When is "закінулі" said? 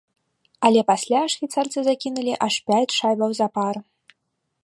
1.89-2.33